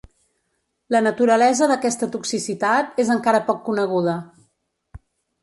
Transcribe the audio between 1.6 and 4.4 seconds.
d'aquesta toxicitat és encara poc coneguda.